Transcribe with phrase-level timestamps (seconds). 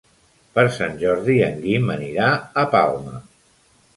[0.59, 3.21] Per Sant Jordi en Guim anirà a Palma.